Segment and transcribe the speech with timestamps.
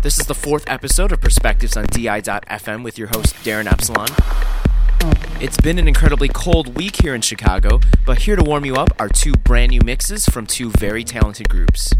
[0.00, 4.08] This is the fourth episode of Perspectives on DI.FM with your host, Darren Epsilon.
[5.40, 8.90] It's been an incredibly cold week here in Chicago, but here to warm you up
[9.00, 11.92] are two brand new mixes from two very talented groups.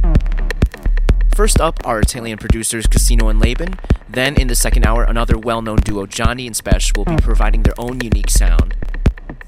[1.35, 3.75] First up are Italian producers Casino and Laban.
[4.09, 7.65] Then, in the second hour, another well known duo, Johnny and Spesh, will be providing
[7.65, 8.77] their own unique sound.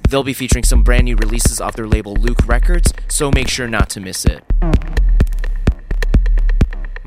[0.08, 3.68] They'll be featuring some brand new releases off their label Luke Records, so make sure
[3.68, 4.42] not to miss it.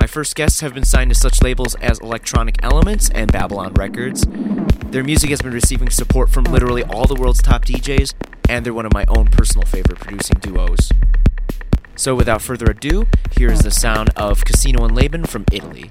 [0.03, 4.27] My first guests have been signed to such labels as Electronic Elements and Babylon Records.
[4.91, 8.13] Their music has been receiving support from literally all the world's top DJs,
[8.49, 10.91] and they're one of my own personal favorite producing duos.
[11.95, 15.89] So, without further ado, here is the sound of Casino and Laban from Italy.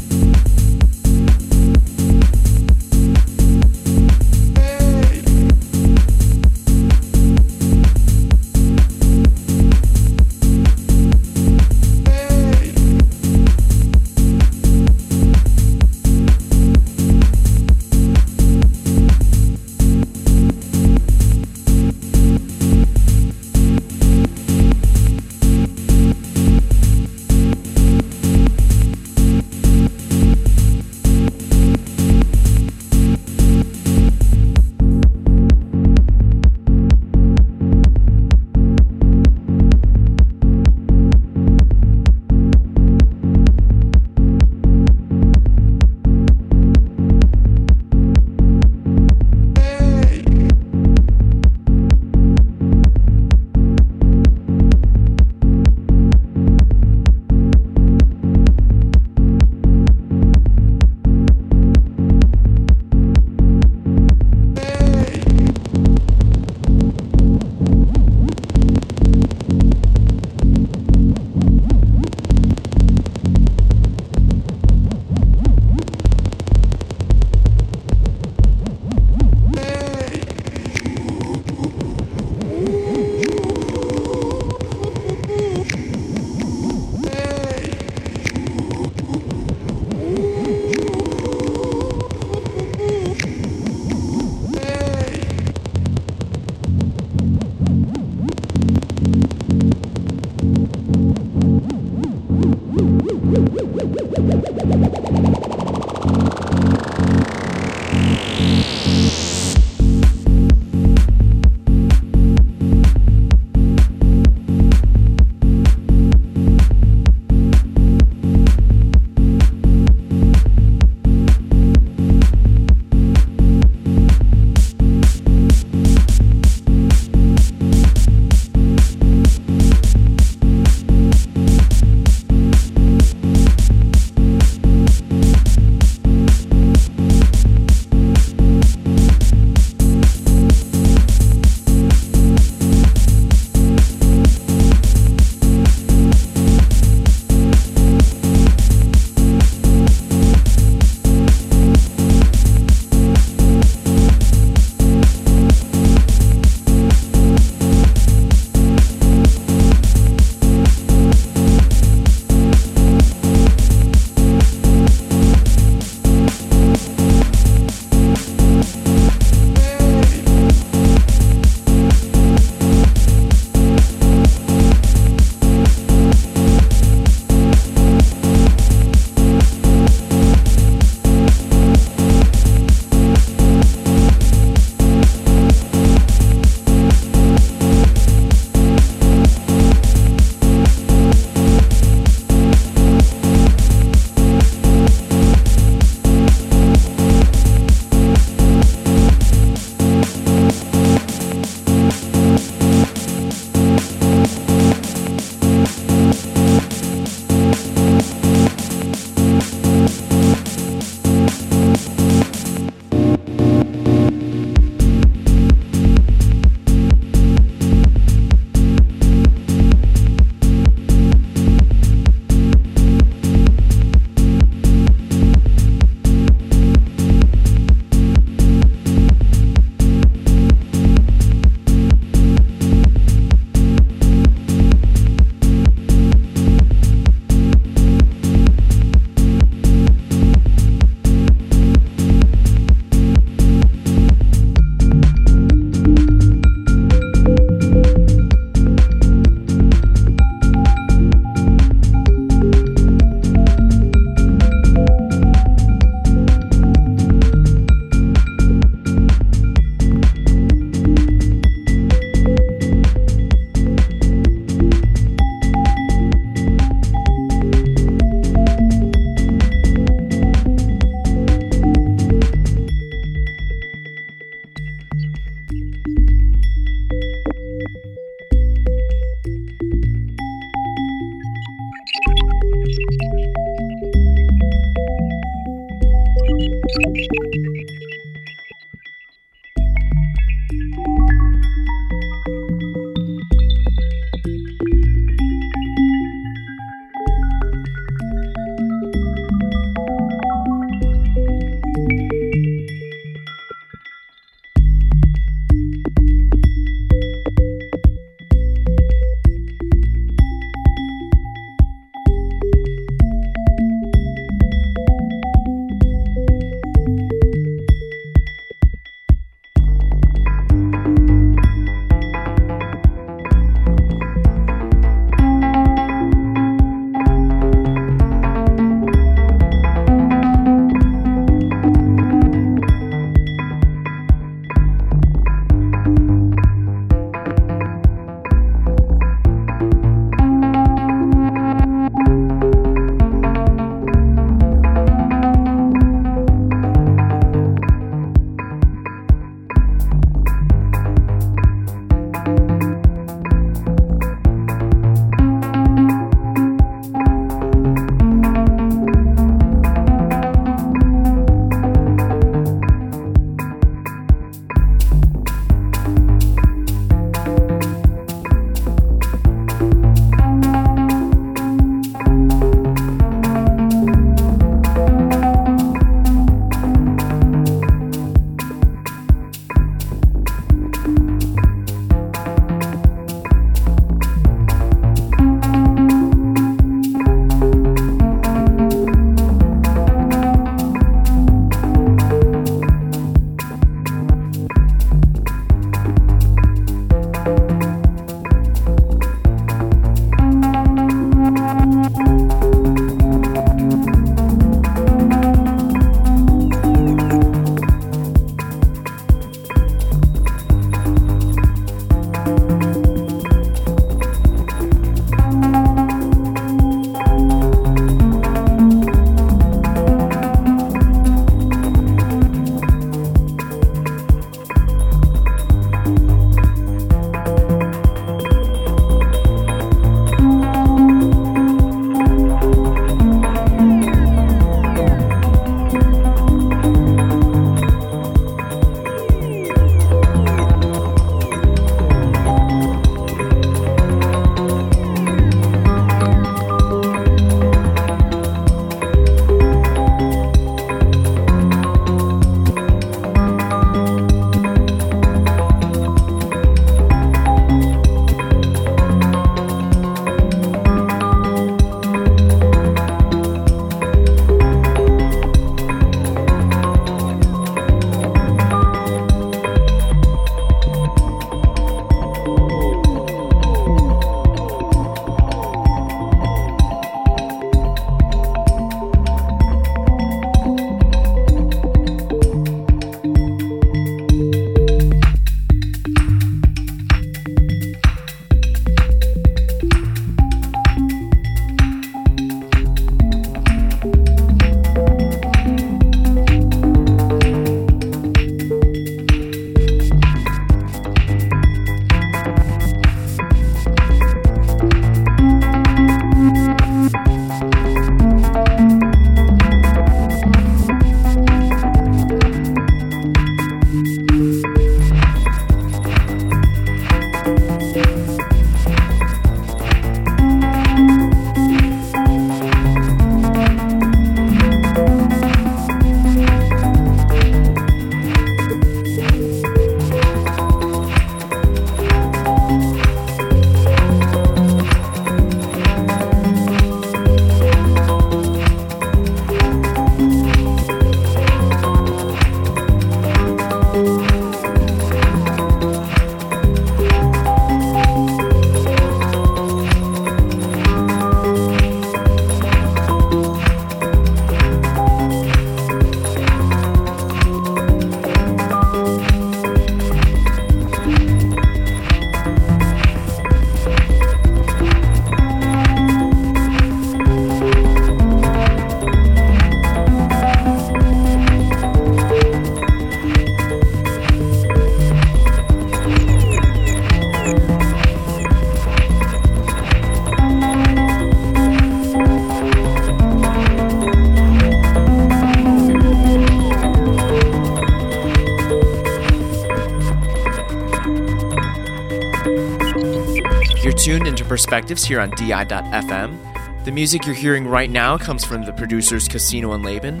[594.32, 596.64] Perspectives here on DI.FM.
[596.64, 600.00] The music you're hearing right now comes from the producers Cassino and Laben.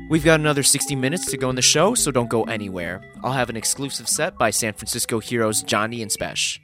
[0.08, 3.02] We've got another 60 minutes to go in the show, so don't go anywhere.
[3.24, 6.60] I'll have an exclusive set by San Francisco heroes Jondi and Spesh.